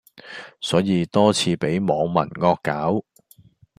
[0.59, 3.05] 所以多次俾網民惡搞